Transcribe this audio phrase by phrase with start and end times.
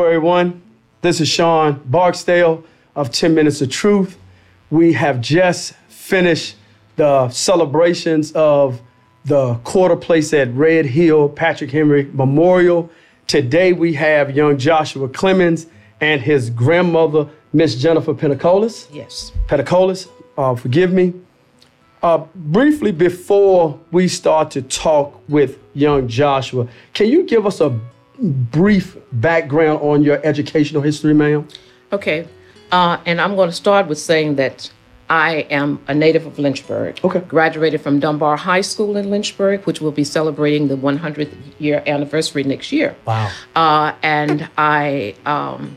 [0.00, 0.62] everyone.
[1.02, 2.64] This is Sean Barksdale
[2.96, 4.18] of 10 Minutes of Truth.
[4.70, 6.56] We have just finished
[6.96, 8.80] the celebrations of
[9.26, 12.90] the quarter place at Red Hill Patrick Henry Memorial.
[13.26, 15.66] Today we have young Joshua Clemens
[16.00, 18.88] and his grandmother, Miss Jennifer Pentacolis.
[18.94, 19.30] Yes.
[19.46, 21.12] Pentacolis, uh, forgive me.
[22.02, 27.78] Uh, briefly before we start to talk with young Joshua, can you give us a
[28.18, 31.46] brief background on your educational history, ma'am?
[31.92, 32.28] Okay.
[32.70, 34.70] Uh, and I'm going to start with saying that
[35.10, 37.00] I am a native of Lynchburg.
[37.04, 37.20] Okay.
[37.20, 42.44] Graduated from Dunbar High School in Lynchburg, which will be celebrating the 100th year anniversary
[42.44, 42.96] next year.
[43.04, 43.30] Wow.
[43.54, 45.76] Uh, and I um,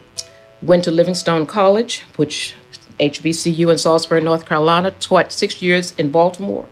[0.62, 2.56] went to Livingstone College, which
[3.00, 6.68] HBCU in Salisbury, North Carolina, taught six years in Baltimore.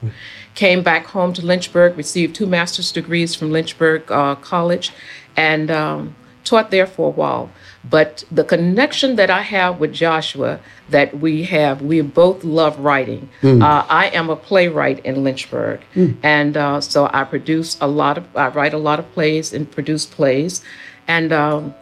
[0.56, 4.92] Came back home to Lynchburg, received two master's degrees from Lynchburg uh, College,
[5.36, 7.50] and um, taught there for a while.
[7.90, 13.30] But the connection that I have with Joshua, that we have, we both love writing.
[13.62, 15.82] Uh, I am a playwright in Lynchburg,
[16.24, 19.70] and uh, so I produce a lot of, I write a lot of plays and
[19.70, 20.64] produce plays,
[21.08, 21.74] and um,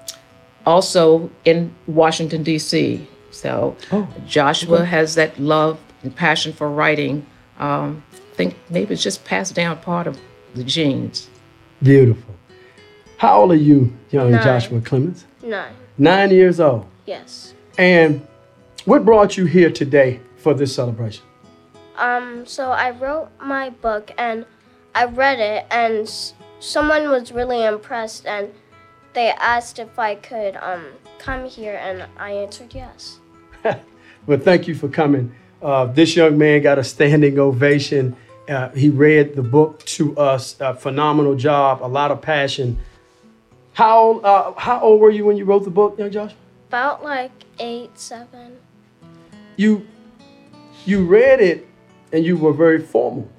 [0.66, 3.07] also in Washington D.C.
[3.31, 3.75] So
[4.27, 7.25] Joshua has that love and passion for writing.
[7.59, 10.19] Um, I think maybe it's just passed down part of
[10.55, 11.29] the genes.
[11.81, 12.35] Beautiful.
[13.22, 14.41] How old are you, young Nine.
[14.41, 15.27] Joshua Clemens?
[15.44, 15.75] Nine.
[16.00, 16.88] Nine years old.
[17.05, 17.53] Yes.
[17.78, 18.25] And
[18.86, 21.23] what brought you here today for this celebration?
[21.97, 22.47] Um.
[22.47, 24.44] So I wrote my book and
[24.95, 28.52] I read it, and s- someone was really impressed, and
[29.13, 30.85] they asked if I could um
[31.19, 33.19] come here, and I answered yes.
[34.25, 35.31] Well, thank you for coming.
[35.61, 38.16] Uh, this young man got a standing ovation.
[38.50, 40.56] Uh, he read the book to us.
[40.59, 42.79] A phenomenal job, a lot of passion.
[43.74, 46.38] How uh, how old were you when you wrote the book, young Joshua?
[46.68, 48.58] About like eight, seven.
[49.56, 49.88] You
[50.86, 51.68] you read it
[52.12, 53.30] and you were very formal,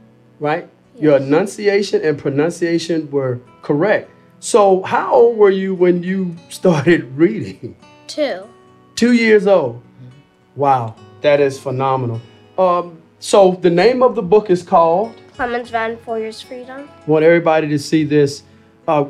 [0.40, 0.68] right?
[0.98, 4.10] Your enunciation and pronunciation were correct.
[4.40, 7.76] So, how old were you when you started reading?
[8.06, 8.48] Two.
[8.96, 9.82] Two years old.
[10.56, 12.20] Wow, that is phenomenal.
[12.58, 15.14] Um, so, the name of the book is called.
[15.34, 16.88] Clemens Van Foyer's Freedom.
[17.06, 18.42] want everybody to see this.
[18.86, 19.06] Uh,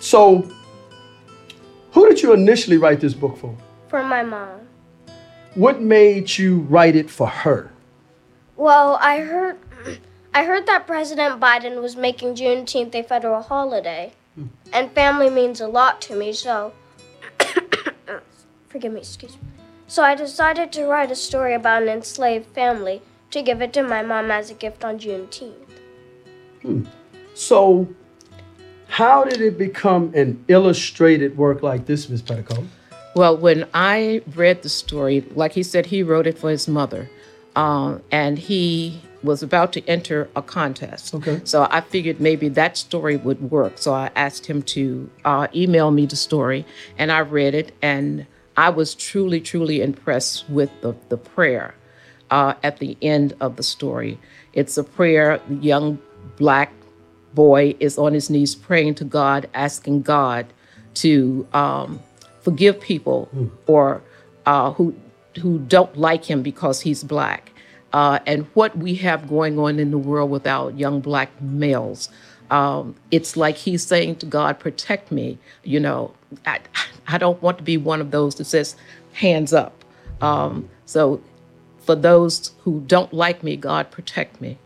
[0.00, 0.48] so,
[1.92, 3.54] who did you initially write this book for?
[3.88, 4.60] For my mom.
[5.54, 7.72] What made you write it for her?
[8.56, 9.58] Well, I heard,
[10.34, 14.46] I heard that President Biden was making Juneteenth a federal holiday, hmm.
[14.72, 16.32] and family means a lot to me.
[16.32, 16.72] So,
[18.68, 19.48] forgive me, excuse me.
[19.86, 23.82] So I decided to write a story about an enslaved family to give it to
[23.82, 25.54] my mom as a gift on Juneteenth.
[26.62, 26.84] Hmm.
[27.34, 27.88] So,
[28.88, 32.22] how did it become an illustrated work like this, Ms.
[32.22, 32.64] Petticoat?
[33.14, 37.08] Well, when I read the story, like he said, he wrote it for his mother,
[37.54, 41.14] um, and he was about to enter a contest.
[41.14, 41.40] Okay.
[41.44, 43.78] So I figured maybe that story would work.
[43.78, 46.64] So I asked him to uh, email me the story,
[46.96, 48.26] and I read it, and
[48.56, 51.74] I was truly, truly impressed with the, the prayer
[52.30, 54.18] uh, at the end of the story.
[54.52, 55.98] It's a prayer, young
[56.36, 56.72] black
[57.38, 60.44] boy is on his knees praying to God, asking God
[60.94, 62.00] to um,
[62.40, 63.28] forgive people
[63.68, 64.02] or
[64.44, 64.92] uh, who
[65.40, 67.52] who don't like him because he's black,
[67.92, 72.08] uh, and what we have going on in the world with our young black males.
[72.50, 76.58] Um, it's like he's saying to God, "Protect me." You know, I,
[77.06, 78.74] I don't want to be one of those that says,
[79.12, 79.84] "Hands up."
[80.20, 81.20] Um, so,
[81.86, 84.58] for those who don't like me, God protect me.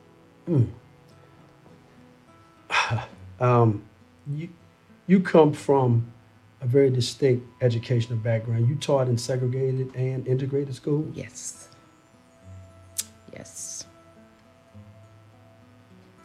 [3.40, 3.82] Um,
[4.32, 4.48] you,
[5.08, 6.12] you come from
[6.60, 8.68] a very distinct educational background.
[8.68, 11.12] You taught in segregated and integrated schools.
[11.12, 11.68] Yes.
[13.32, 13.84] Yes.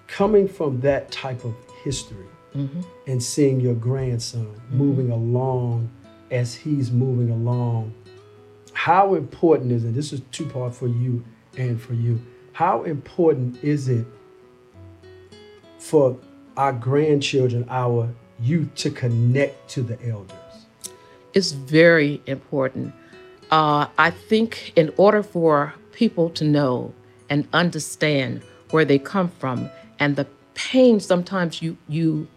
[0.06, 2.82] Coming from that type of history mm-hmm.
[3.08, 4.78] and seeing your grandson mm-hmm.
[4.78, 5.90] moving along
[6.30, 7.94] as he's moving along,
[8.74, 9.96] how important is it?
[9.96, 11.26] This is two part for you
[11.58, 12.22] and for you.
[12.54, 14.06] How important is it
[15.80, 16.18] for
[16.58, 18.10] our grandchildren, our
[18.42, 20.36] youth, to connect to the elders?
[21.34, 22.94] It's very important.
[23.52, 26.94] Uh, I think in order for people to know
[27.30, 29.70] and understand where they come from
[30.00, 32.28] and the pain sometimes you you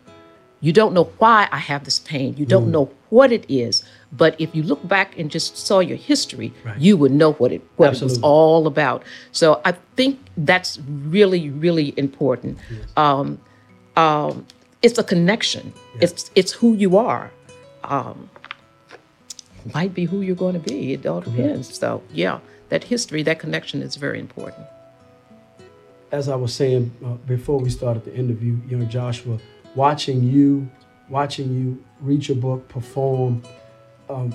[0.61, 2.37] you don't know why I have this pain.
[2.37, 3.82] You don't know what it is.
[4.12, 6.78] But if you look back and just saw your history, Right.
[6.78, 9.02] you would know what it what it was all about.
[9.32, 10.78] So I think that's
[11.08, 12.58] really, really important.
[12.94, 13.38] Um,
[13.96, 14.46] um,
[14.82, 15.72] it's a connection.
[16.00, 17.31] It's it's who you are.
[17.84, 18.31] Um,
[19.75, 20.92] might be who you're going to be.
[20.94, 21.78] It all depends.
[21.78, 24.66] So, yeah, that history, that connection is very important.
[26.12, 29.38] As I was saying uh, before we started the interview, young Joshua,
[29.75, 30.69] watching you,
[31.08, 33.42] watching you read your book, perform,
[34.08, 34.34] um,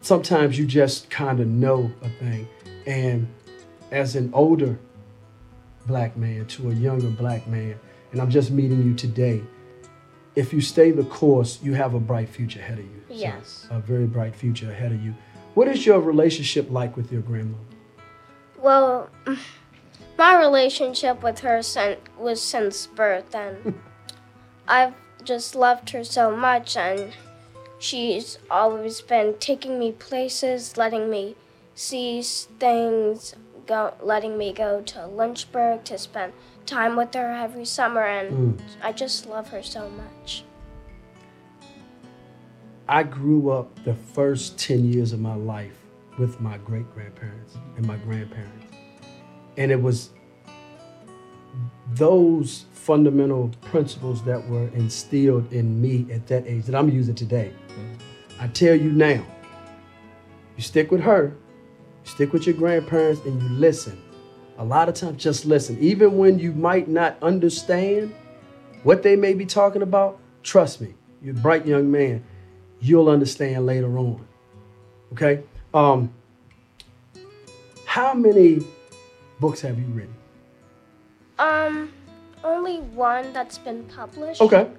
[0.00, 2.48] sometimes you just kind of know a thing.
[2.86, 3.28] And
[3.92, 4.78] as an older
[5.86, 7.78] black man to a younger black man,
[8.12, 9.42] and I'm just meeting you today,
[10.34, 13.02] if you stay the course, you have a bright future ahead of you.
[13.08, 13.66] Yes.
[13.68, 15.14] So, a very bright future ahead of you.
[15.54, 17.64] What is your relationship like with your grandmother?
[18.58, 19.10] Well,
[20.18, 23.80] my relationship with her sen- was since birth, and
[24.68, 24.94] I've
[25.24, 27.12] just loved her so much, and
[27.78, 31.36] she's always been taking me places, letting me
[31.74, 33.34] see things,
[33.66, 36.32] go, letting me go to Lynchburg to spend
[36.64, 38.66] time with her every summer, and hmm.
[38.82, 40.44] I just love her so much.
[42.88, 45.76] I grew up the first 10 years of my life
[46.18, 48.64] with my great grandparents and my grandparents.
[49.56, 50.10] And it was
[51.94, 57.52] those fundamental principles that were instilled in me at that age that I'm using today.
[57.68, 58.42] Mm-hmm.
[58.42, 59.24] I tell you now,
[60.56, 61.45] you stick with her, you
[62.06, 64.00] stick with your grandparents, and you listen.
[64.58, 65.78] A lot of times, just listen.
[65.80, 68.14] Even when you might not understand
[68.84, 72.24] what they may be talking about, trust me, you're a bright young man.
[72.80, 74.26] You'll understand later on.
[75.12, 75.42] Okay?
[75.74, 76.12] Um,
[77.84, 78.60] how many
[79.40, 80.14] books have you written?
[81.38, 81.92] Um,
[82.44, 84.40] only one that's been published.
[84.40, 84.70] Okay.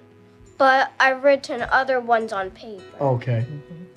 [0.57, 3.45] But I've written other ones on paper Okay.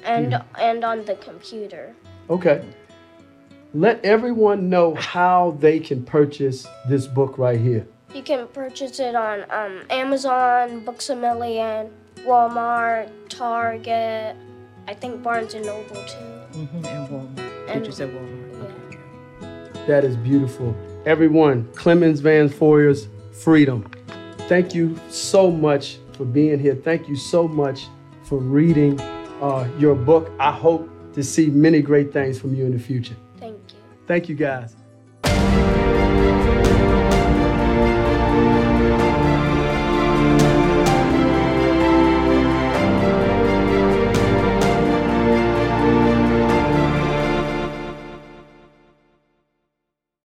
[0.04, 1.94] and and on the computer.
[2.28, 2.62] Okay.
[3.72, 7.86] Let everyone know how they can purchase this book right here.
[8.12, 11.88] You can purchase it on um, Amazon, Books a Million,
[12.26, 14.34] Walmart, Target.
[14.88, 16.58] I think Barnes and Noble too.
[16.58, 16.84] Mm-hmm.
[16.84, 17.68] And Walmart.
[17.68, 18.64] And- Did you say Walmart?
[19.40, 19.86] Okay.
[19.86, 20.74] That is beautiful.
[21.06, 23.88] Everyone, Clemens Van Foyer's Freedom.
[24.48, 26.74] Thank you so much for being here.
[26.74, 27.86] Thank you so much
[28.24, 29.00] for reading
[29.40, 30.32] uh, your book.
[30.40, 33.14] I hope to see many great things from you in the future.
[34.10, 34.34] Thank you.
[34.34, 34.79] Guys.